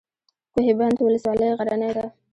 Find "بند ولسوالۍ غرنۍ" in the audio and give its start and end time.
0.79-1.91